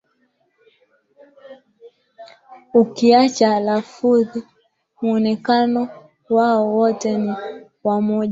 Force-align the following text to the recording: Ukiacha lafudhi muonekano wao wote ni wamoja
Ukiacha 2.73 3.59
lafudhi 3.59 4.39
muonekano 5.01 5.89
wao 6.29 6.67
wote 6.75 7.17
ni 7.17 7.33
wamoja 7.83 8.19